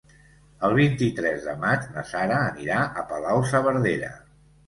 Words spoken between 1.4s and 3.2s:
de maig na Sara anirà a